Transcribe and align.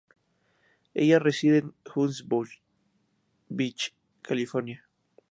Ella 0.95 1.19
reside 1.19 1.59
en 1.59 1.75
Huntington 1.95 2.47
Beach, 3.49 3.93
California. 4.23 4.83